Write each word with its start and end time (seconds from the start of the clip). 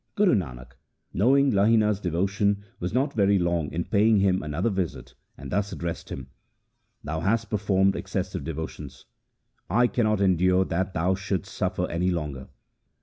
Guru 0.15 0.33
Nanak, 0.33 0.71
knowing 1.13 1.51
Lahina's 1.51 1.99
devotion, 1.99 2.65
was 2.79 2.91
not 2.91 3.13
very 3.13 3.37
long 3.37 3.71
in 3.71 3.83
paying 3.85 4.17
him 4.17 4.41
another 4.41 4.71
visit, 4.71 5.13
and 5.37 5.51
thus 5.51 5.71
addressed 5.71 6.09
him:' 6.09 6.25
Thou 7.03 7.19
hast 7.19 7.51
performed 7.51 7.95
excessive 7.95 8.43
devotions. 8.43 9.05
I 9.69 9.85
cannot 9.85 10.19
endure 10.19 10.65
that 10.65 10.95
thou 10.95 11.13
shouldst 11.13 11.53
suffer 11.53 11.87
any 11.87 12.09
longer. 12.09 12.47